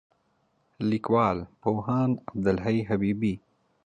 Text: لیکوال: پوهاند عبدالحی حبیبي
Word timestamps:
لیکوال: 0.89 1.37
پوهاند 1.61 2.13
عبدالحی 2.29 2.79
حبیبي 2.89 3.33